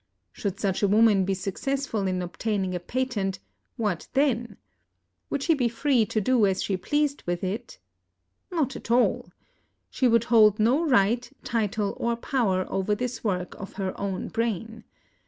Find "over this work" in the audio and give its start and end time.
12.67-13.53